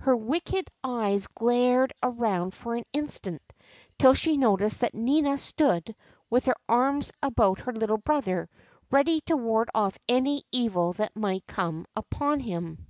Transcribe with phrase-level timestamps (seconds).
[0.00, 3.42] Her wicked eyes glared around for an instant,
[3.98, 5.94] till she noticed that Nina stood,
[6.32, 8.48] witli her arms about her little brother,
[8.90, 12.86] ready to ward off any evil that might come upon him.